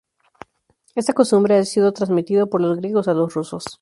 Esta 0.95 1.13
costumbre 1.13 1.57
ha 1.57 1.63
sido 1.63 1.93
transmitido 1.93 2.49
por 2.49 2.59
los 2.59 2.75
griegos 2.75 3.07
a 3.07 3.13
los 3.13 3.31
rusos. 3.35 3.65